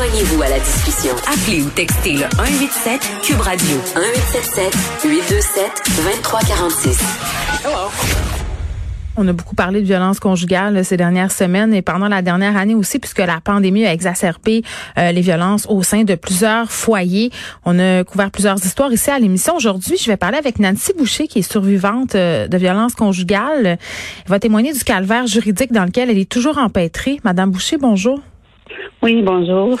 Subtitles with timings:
[0.00, 7.00] Appelez ou textez le 187 Cube Radio 1877 827 2346.
[7.64, 7.90] Hello.
[9.16, 12.76] On a beaucoup parlé de violence conjugale ces dernières semaines et pendant la dernière année
[12.76, 14.62] aussi, puisque la pandémie a exacerbé
[14.98, 17.32] euh, les violences au sein de plusieurs foyers.
[17.64, 19.56] On a couvert plusieurs histoires ici à l'émission.
[19.56, 23.66] Aujourd'hui, je vais parler avec Nancy Boucher, qui est survivante euh, de violences conjugales.
[23.66, 23.78] Elle
[24.28, 27.18] va témoigner du calvaire juridique dans lequel elle est toujours empêtrée.
[27.24, 28.20] Madame Boucher, bonjour.
[29.02, 29.78] Oui, bonjour.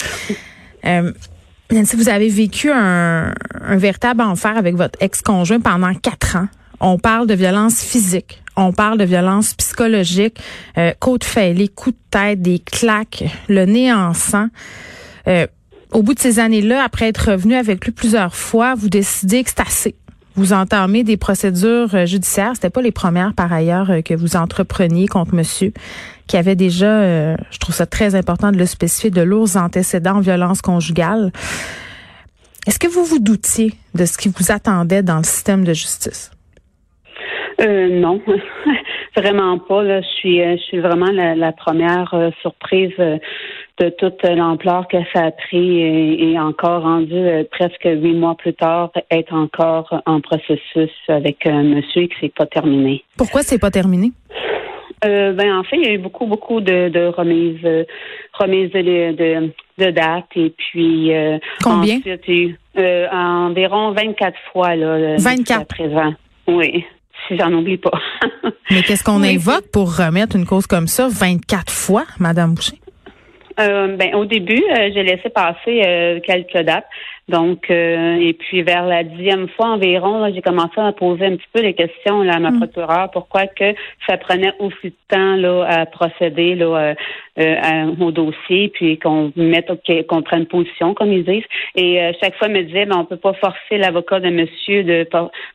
[0.84, 1.12] Euh,
[1.72, 6.48] Nancy, vous avez vécu un, un véritable enfer avec votre ex-conjoint pendant quatre ans.
[6.80, 10.38] On parle de violence physique, on parle de violence psychologique,
[10.78, 14.46] euh, côte les coups de tête, des claques, le nez en sang.
[15.26, 15.48] Euh,
[15.92, 19.50] au bout de ces années-là, après être revenu avec lui plusieurs fois, vous décidez que
[19.50, 19.94] c'est assez.
[20.36, 22.52] Vous entamez des procédures euh, judiciaires.
[22.54, 25.72] C'était pas les premières, par ailleurs, euh, que vous entrepreniez contre monsieur,
[26.28, 30.20] qui avait déjà, je trouve ça très important de le spécifier, de lourds antécédents en
[30.20, 31.32] violence conjugale.
[32.68, 36.30] Est-ce que vous vous doutiez de ce qui vous attendait dans le système de justice?
[37.60, 38.20] Euh, non,
[39.16, 39.82] vraiment pas.
[39.82, 40.00] Là.
[40.00, 45.24] Je suis, euh, je suis vraiment la, première euh, surprise de toute l'ampleur que ça
[45.24, 51.46] a pris et, encore rendu presque huit mois plus tard, être encore en processus avec
[51.46, 53.04] un monsieur et que c'est pas terminé.
[53.16, 54.12] Pourquoi c'est pas terminé?
[55.02, 57.86] Ben en fait, il y a eu beaucoup, beaucoup de, de remises,
[58.32, 61.10] remises de, de, de dates et puis
[61.62, 61.96] combien?
[61.98, 62.56] ensuite,
[63.12, 65.16] environ 24 fois là.
[65.18, 66.14] 24 présent.
[66.46, 66.84] Oui
[67.26, 67.98] si j'en oublie pas.
[68.70, 72.78] Mais qu'est-ce qu'on invoque pour remettre une cause comme ça 24 fois, Madame Boucher?
[73.60, 76.86] Euh, ben, au début, euh, j'ai laissé passer euh, quelques dates.
[77.28, 81.60] Donc, et puis vers la dixième fois environ, j'ai commencé à poser un petit peu
[81.60, 82.58] les questions à ma mm.
[82.60, 83.74] procureure, pourquoi que
[84.06, 86.94] ça prenait aussi de temps là, à procéder là,
[88.00, 89.70] au dossier, puis qu'on mette
[90.08, 91.44] qu'on prenne position, comme ils disent.
[91.76, 95.06] Et chaque fois, elle me disait, ben, on peut pas forcer l'avocat de monsieur de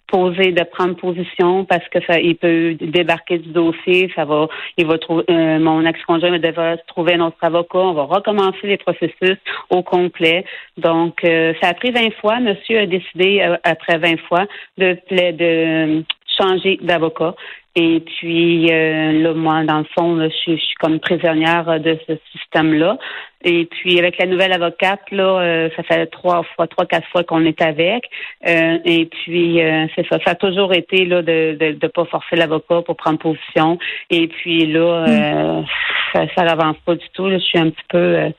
[0.08, 4.86] poser, de prendre position parce que ça, il peut débarquer du dossier, ça va, il
[4.86, 9.38] va trouver, mon ex-conjoint va trouver un autre avocat on va recommencer les processus
[9.70, 10.46] au complet.
[10.78, 12.40] Donc, euh, ça a pris 20 fois.
[12.40, 14.46] Monsieur a décidé, euh, après 20 fois,
[14.78, 16.04] de, de
[16.40, 17.36] changer d'avocat.
[17.76, 23.00] Et puis, euh, là, moi, dans le fond, je, suis, comme prisonnière de ce système-là.
[23.44, 27.24] Et puis, avec la nouvelle avocate, là, euh, ça fait trois fois, trois, quatre fois
[27.24, 28.04] qu'on est avec.
[28.48, 29.60] Euh, et puis,
[29.96, 30.20] c'est ça.
[30.24, 33.80] Ça a toujours été là de ne de, pas forcer l'avocat pour prendre position.
[34.12, 35.66] Et puis là, mm.
[36.14, 37.32] ça, ça n'avance pas du tout.
[37.32, 38.32] je suis un petit peu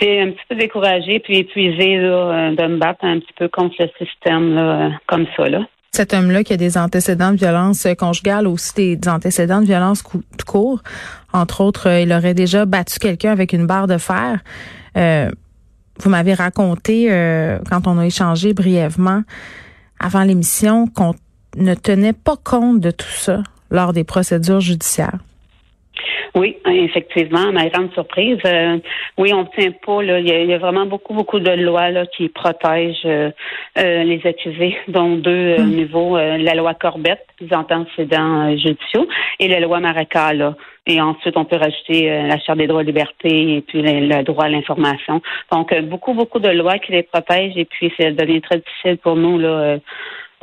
[0.00, 3.88] un petit peu découragée puis épuisée là, de me battre un petit peu contre le
[3.98, 5.48] système là, comme ça.
[5.48, 10.02] Là cet homme-là qui a des antécédents de violence conjugale, aussi des, antécédents de violence
[10.02, 10.82] de court.
[11.32, 14.40] Entre autres, euh, il aurait déjà battu quelqu'un avec une barre de fer.
[14.96, 15.30] Euh,
[16.00, 19.22] vous m'avez raconté, euh, quand on a échangé brièvement
[20.00, 21.14] avant l'émission, qu'on
[21.56, 25.18] ne tenait pas compte de tout ça lors des procédures judiciaires.
[26.34, 28.38] Oui, effectivement, ma grande surprise.
[28.44, 28.78] Euh,
[29.18, 30.02] oui, on ne tient pas.
[30.02, 33.30] Là, il, y a, vraiment beaucoup, beaucoup de lois là, qui protègent euh,
[33.78, 35.64] euh, les accusés, dont deux mm.
[35.64, 36.16] niveaux.
[36.16, 39.06] la loi Corbett, les antécédents judiciaux,
[39.38, 40.32] et la loi Maraca.
[40.32, 40.56] Là.
[40.86, 44.44] Et ensuite, on peut rajouter la Charte des droits et libertés et puis le, droit
[44.44, 45.22] à l'information.
[45.50, 49.16] Donc, beaucoup, beaucoup de lois qui les protègent et puis ça devient très difficile pour
[49.16, 49.78] nous là,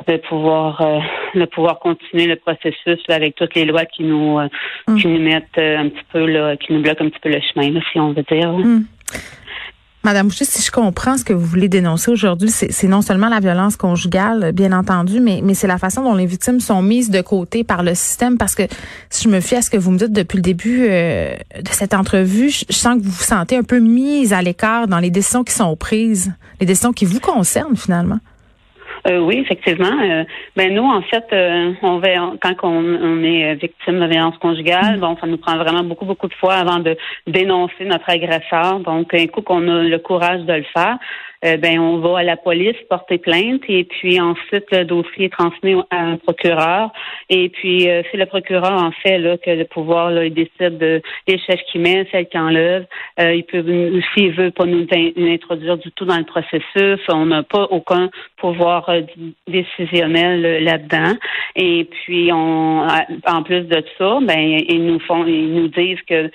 [0.06, 0.98] de pouvoir euh,
[1.34, 4.48] de pouvoir continuer le processus avec toutes les lois qui nous euh,
[4.88, 4.96] mm.
[4.96, 7.40] qui nous mettent euh, un petit peu là, qui nous bloquent un petit peu le
[7.40, 8.52] chemin, si on veut dire.
[8.52, 8.84] Mm.
[10.04, 13.38] Madame Boucher, si je comprends ce que vous voulez dénoncer aujourd'hui, c'est non seulement la
[13.38, 17.20] violence conjugale, bien entendu, mais, mais c'est la façon dont les victimes sont mises de
[17.20, 18.36] côté par le système.
[18.36, 18.64] Parce que
[19.10, 21.94] si je me fie à ce que vous me dites depuis le début de cette
[21.94, 25.10] entrevue, je, je, sens que vous vous sentez un peu mise à l'écart dans les
[25.10, 28.18] décisions qui sont prises, les décisions qui vous concernent finalement.
[29.08, 30.00] Euh, oui, effectivement.
[30.00, 30.24] Euh,
[30.54, 32.08] ben nous, en fait, euh, on va
[32.40, 36.34] quand on, est victime de violence conjugale, bon, ça nous prend vraiment beaucoup, beaucoup de
[36.34, 36.96] fois avant de
[37.26, 38.80] dénoncer notre agresseur.
[38.80, 40.98] Donc, un coup qu'on a le courage de le faire,
[41.44, 45.32] euh, ben on va à la police porter plainte et puis ensuite le dossier est
[45.32, 46.90] transmis à un procureur
[47.28, 50.78] et puis euh, c'est le procureur en fait là que le pouvoir là, il décide
[50.78, 52.86] de les chefs qui met, celle qui enlève.
[53.20, 53.62] Euh, il peut
[54.14, 54.86] s'il veut pas nous,
[55.18, 59.02] introduire du tout dans le processus, on n'a pas aucun pouvoir euh,
[59.46, 61.14] décisionnel là-dedans.
[61.56, 62.86] Et puis on
[63.26, 66.30] en plus de ça, ben ils nous font ils nous disent que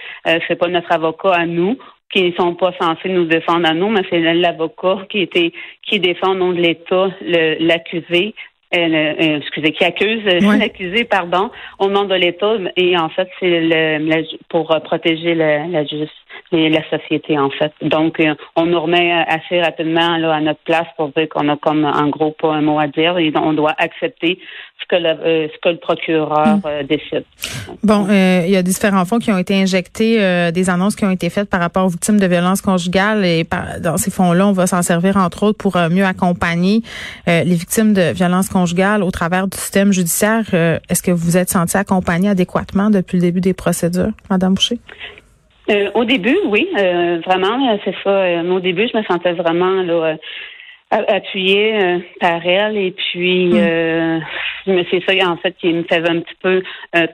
[0.48, 1.78] c'est pas notre avocat à nous
[2.12, 5.52] qui ne sont pas censés nous défendre à nous, mais c'est l'avocat qui était
[5.84, 8.34] qui défend au nom de l'État l'accusé.
[8.76, 11.50] Euh, euh, excusez, qui accuse euh, l'accusé, pardon,
[11.80, 12.56] au nom de l'État.
[12.76, 17.72] Et en fait, c'est le, pour protéger la, la société en fait.
[17.82, 18.22] Donc,
[18.58, 22.10] on nous remet assez rapidement là, à notre place pour dire qu'on a comme en
[22.10, 24.38] gros pas un mot à dire et on doit accepter
[24.82, 26.84] ce que le, euh, ce que le procureur hmm.
[26.88, 27.24] décide.
[27.84, 31.30] Bon, il y a différents fonds qui ont été injectés, des annonces qui ont été
[31.30, 33.46] faites par rapport aux victimes de violences conjugales et
[33.82, 36.82] dans ces fonds-là, on va s'en servir entre autres pour mieux accompagner
[37.28, 40.44] les victimes de violences conjugales au travers du système judiciaire.
[40.90, 44.80] Est-ce que vous êtes senti accompagné adéquatement depuis le début des procédures, Madame Boucher?
[45.70, 48.42] Euh, au début, oui, euh, vraiment, euh, c'est ça.
[48.44, 50.16] au début, je me sentais vraiment là,
[50.92, 54.22] appuyée par elle et puis mm.
[54.68, 56.64] Mais c'est ça en fait qui me faisait un petit peu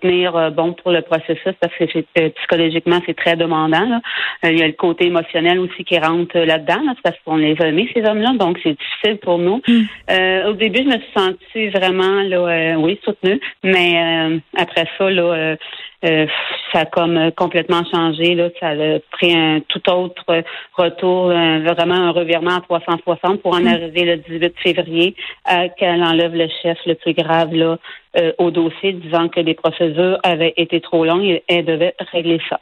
[0.02, 4.02] tenir bon pour le processus parce que psychologiquement c'est très demandant.
[4.44, 7.90] il y a le côté émotionnel aussi qui rentre là-dedans parce qu'on les a aimés
[7.94, 9.62] ces hommes-là donc c'est difficile pour nous.
[9.68, 10.48] Mm.
[10.48, 15.56] au début je me suis sentie vraiment là oui soutenue mais après ça là
[16.06, 16.26] euh,
[16.74, 18.36] ça a comme euh, complètement changé.
[18.36, 23.62] Là, ça a pris un tout autre retour, vraiment un revirement à 360 pour en
[23.62, 23.68] hmm.
[23.68, 25.16] arriver le 18 février
[25.46, 27.78] à qu'elle enlève le chef le plus grave là
[28.18, 32.40] euh, au dossier, disant que les procédures avaient été trop longues et elle devait régler
[32.50, 32.60] ça.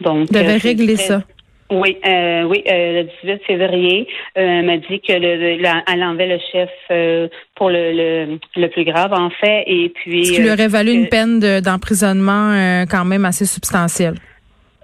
[0.00, 1.22] Donc, devait régler ça.
[1.70, 4.06] Oui, euh, oui, euh, le 18 février,
[4.38, 8.68] euh, m'a dit que le, la, elle enlevait le chef euh, pour le, le, le,
[8.68, 10.26] plus grave, en fait, et puis.
[10.26, 14.14] Ce qui lui aurait valu une peine d'emprisonnement quand même assez substantielle.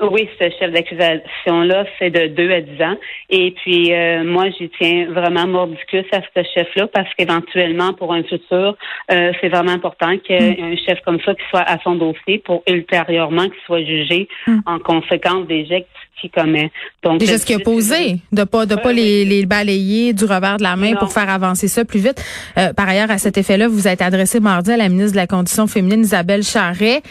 [0.00, 2.96] Oui, ce chef d'accusation-là, c'est de 2 à 10 ans.
[3.30, 8.22] Et puis, euh, moi, j'y tiens vraiment mordicus à ce chef-là parce qu'éventuellement, pour un
[8.24, 8.76] futur,
[9.10, 10.72] euh, c'est vraiment important qu'il y ait mm.
[10.72, 14.60] un chef comme ça qui soit à son dossier pour ultérieurement qu'il soit jugé mm.
[14.66, 15.86] en conséquence des gestes
[16.20, 16.72] qu'il commet.
[17.04, 20.56] Donc, des gestes qu'il a posés, de pas de pas les, les, balayer du revers
[20.56, 22.20] de la main pour faire avancer ça plus vite.
[22.58, 25.26] Euh, par ailleurs, à cet effet-là, vous êtes adressé mardi à la ministre de la
[25.26, 27.02] Condition féminine, Isabelle Charret.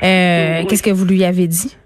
[0.00, 1.76] Qu'est-ce que vous lui avez dit?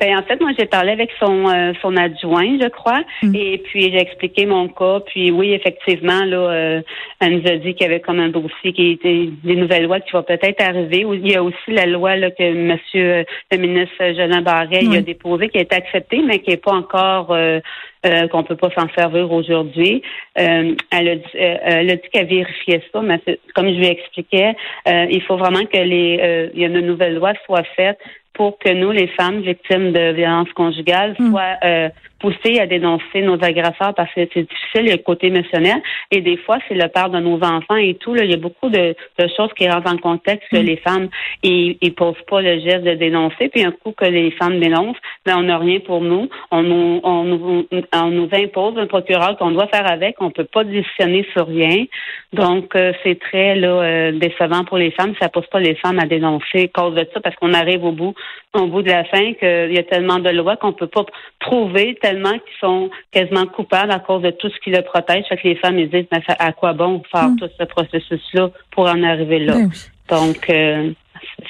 [0.00, 3.34] Ben, en fait, moi, j'ai parlé avec son euh, son adjoint, je crois, mm.
[3.34, 5.00] et puis j'ai expliqué mon cas.
[5.00, 6.82] Puis oui, effectivement, là, euh,
[7.20, 10.00] elle nous a dit qu'il y avait comme un dossier qui était des nouvelles lois
[10.00, 11.04] qui vont peut-être arriver.
[11.12, 15.02] Il y a aussi la loi là, que Monsieur euh, le ministre Jolin Barret a
[15.02, 17.60] déposée, qui a été acceptée, mais qui n'est pas encore euh,
[18.06, 20.02] euh, qu'on peut pas s'en servir aujourd'hui.
[20.38, 23.20] Euh, elle, a dit, elle a dit qu'elle vérifiait ça, mais
[23.54, 24.54] comme je lui expliquais,
[24.86, 27.98] il faut vraiment que les il y a une nouvelle loi soit faite
[28.34, 31.30] pour que nous, les femmes victimes de violences conjugales, hmm.
[31.30, 35.82] soient poussées à dénoncer nos agresseurs parce que c'est difficile, le côté émotionnel.
[36.10, 38.14] Et des fois, c'est le père de nos enfants et tout.
[38.14, 38.94] Là, il y a beaucoup de,
[39.36, 40.66] choses qui rentrent en contexte que hmm.
[40.66, 41.08] les femmes
[41.42, 43.48] ils, ils posent pas le geste de dénoncer.
[43.48, 46.28] Puis un coup que les femmes dénoncent, ben on n'a rien pour nous.
[46.50, 50.16] On nous, on nous, on nous impose un procureur qu'on doit faire avec.
[50.20, 51.84] On peut pas décisionner sur rien.
[52.32, 55.14] Donc euh, c'est très là euh, décevant pour les femmes.
[55.20, 57.92] Ça pousse pas les femmes à dénoncer à cause de ça parce qu'on arrive au
[57.92, 58.14] bout
[58.54, 61.04] au bout de la fin qu'il y a tellement de lois qu'on peut pas
[61.38, 65.24] prouver tellement qu'ils sont quasiment coupables à cause de tout ce qui le protège.
[65.28, 67.36] Fait que les femmes ils disent mais à quoi bon faire hmm.
[67.36, 69.54] tout ce processus-là pour en arriver là?
[69.54, 69.70] Ben
[70.08, 70.90] Donc euh,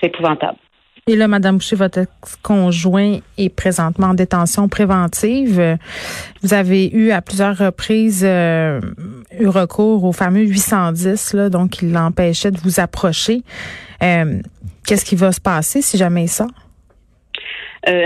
[0.01, 0.59] c'est épouvantable.
[1.07, 2.01] Et là, Madame Boucher, votre
[2.43, 5.79] conjoint est présentement en détention préventive.
[6.43, 8.81] Vous avez eu à plusieurs reprises euh,
[9.39, 13.43] eu recours au fameux 810, là, donc il l'empêchait de vous approcher.
[14.03, 14.41] Euh,
[14.87, 16.47] qu'est-ce qui va se passer si jamais ça?
[17.89, 18.05] Euh,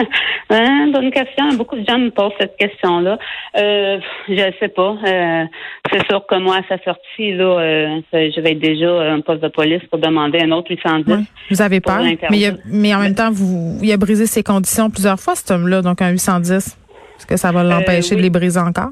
[0.50, 1.52] hein, bonne question.
[1.54, 3.18] Beaucoup de gens me posent cette question-là.
[3.56, 4.96] Euh, je sais pas.
[5.06, 5.44] Euh,
[5.92, 9.42] c'est sûr que moi, à sa sortie, là, euh, je vais être déjà un poste
[9.42, 11.26] de police pour demander un autre 810.
[11.50, 15.18] Vous avez peur, mais, mais en même temps, vous, il a brisé ses conditions plusieurs
[15.18, 16.78] fois, cet homme-là, donc un 810.
[17.18, 18.90] Est-ce que ça va l'empêcher de les briser encore?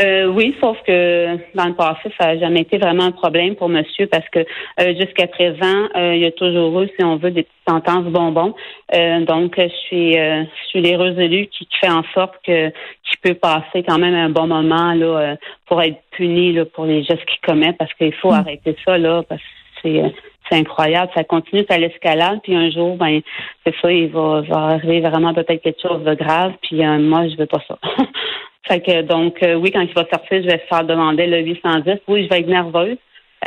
[0.00, 3.68] Euh, oui, sauf que dans le passé, ça n'a jamais été vraiment un problème pour
[3.68, 7.30] monsieur parce que euh, jusqu'à présent, euh, il y a toujours eu, si on veut,
[7.30, 8.54] des petites sentences bonbons.
[9.26, 13.82] donc, je suis je suis l'heureuse élue qui, fait en sorte que qu'il peut passer
[13.86, 17.72] quand même un bon moment là pour être puni là, pour les gestes qu'il commet
[17.72, 18.34] parce qu'il faut mm.
[18.34, 19.46] arrêter ça là parce que
[19.82, 20.14] c'est
[20.50, 23.20] c'est incroyable, ça continue à l'escalade, puis un jour, ben,
[23.64, 27.36] c'est ça, il va, va arriver vraiment peut-être quelque chose de grave, puis moi, je
[27.36, 27.78] veux pas ça.
[28.66, 32.00] Fait que donc euh, oui, quand il va sortir, je vais faire demander le 810.
[32.08, 32.98] Oui, je vais être nerveuse.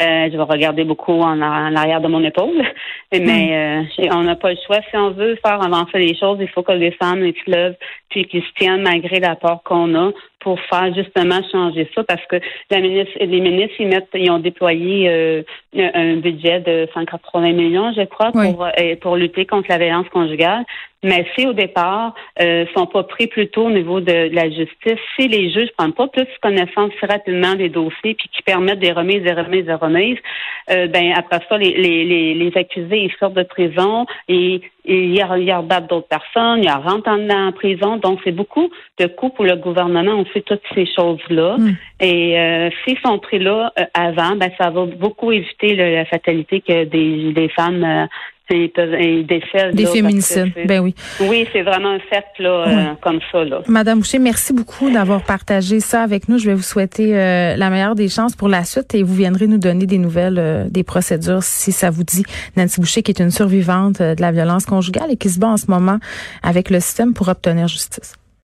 [0.02, 2.62] Euh, je vais regarder beaucoup en, arrière de mon épaule.
[3.14, 4.04] Mais hmm.
[4.04, 4.80] euh, on n'a pas le choix.
[4.90, 7.78] Si on veut faire avancer les choses, il faut que les femmes se lèvent
[8.10, 10.12] puis qu'ils se tiennent malgré l'apport qu'on a
[10.46, 12.36] pour faire justement changer ça parce que
[12.70, 15.42] la ministre, les ministres ils mettent ils ont déployé euh,
[15.76, 20.64] un budget de 180 millions je crois pour euh, pour lutter contre la violence conjugale.
[21.04, 25.02] Mais si au départ euh, sont pas pris plus tôt au niveau de, la justice
[25.16, 29.24] si les juges prennent pas plus connaissance rapidement des dossiers puis qui permettent des remises
[29.24, 30.20] des remises des remises
[30.70, 35.52] euh, ben après ça les, les, les, accusés ils sortent de prison et il y
[35.52, 37.98] a d'autres personnes, il y a rentre en, prison.
[37.98, 40.14] Donc, c'est beaucoup de coûts pour le gouvernement.
[40.14, 41.58] On fait toutes ces choses-là.
[41.58, 41.76] Hmm.
[42.00, 46.62] Et euh, s'ils sont pris là euh, avant, ben ça va beaucoup éviter la fatalité
[46.62, 48.06] que des, des femmes euh,
[48.50, 48.72] des
[49.74, 50.94] Des féminicides, ben oui.
[51.20, 53.44] Oui, c'est vraiment un fait là, euh, comme ça.
[53.44, 53.62] Là.
[53.68, 56.38] Madame Boucher, merci beaucoup d'avoir partagé ça avec nous.
[56.38, 59.48] Je vais vous souhaiter euh, la meilleure des chances pour la suite et vous viendrez
[59.48, 62.24] nous donner des nouvelles euh, des procédures si ça vous dit.
[62.56, 65.58] Nancy Boucher, qui est une survivante de la violence conjugale et qui se bat en
[65.58, 65.98] ce moment
[66.44, 68.14] avec le système pour obtenir justice.